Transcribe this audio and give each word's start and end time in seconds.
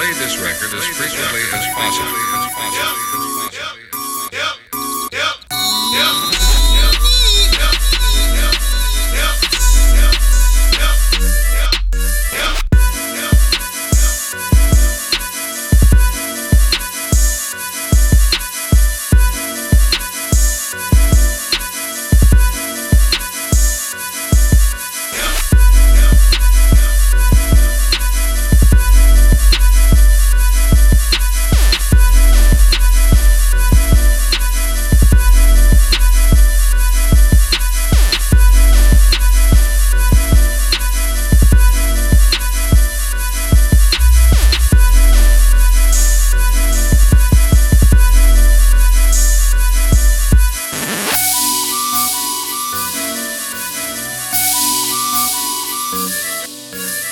played 0.00 0.16
this 0.16 0.38
record 0.40 0.72
as 0.72 0.86
frequently 0.96 1.42
as 1.52 1.66
possible. 1.74 3.39
you 56.80 57.09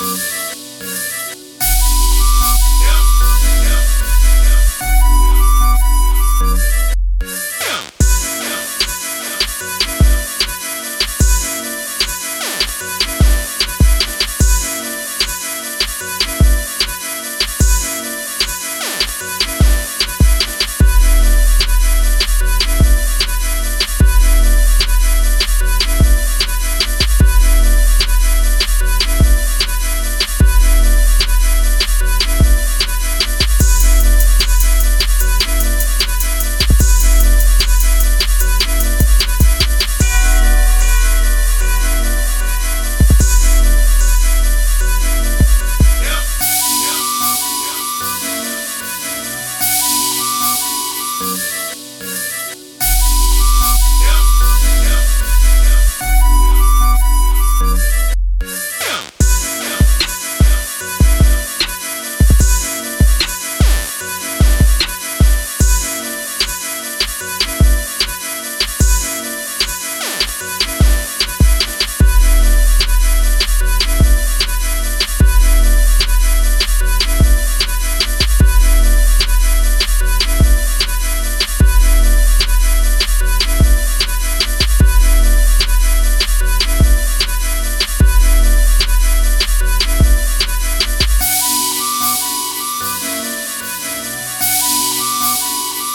you 0.00 0.37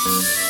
you 0.06 0.43